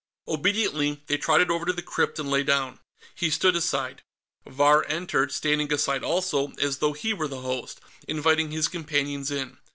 Obediently, 0.27 1.03
they 1.05 1.15
trotted 1.19 1.51
over 1.51 1.63
to 1.63 1.73
the 1.73 1.83
crypt 1.83 2.17
and 2.17 2.27
lay 2.31 2.41
down. 2.41 2.79
He 3.13 3.29
stood 3.29 3.55
aside; 3.55 4.01
Vahr 4.47 4.83
entered, 4.87 5.31
standing 5.31 5.71
aside 5.71 6.03
also, 6.03 6.53
as 6.57 6.79
though 6.79 6.93
he 6.93 7.13
were 7.13 7.27
the 7.27 7.41
host, 7.41 7.79
inviting 8.07 8.49
his 8.49 8.67
companions 8.67 9.29
in. 9.29 9.59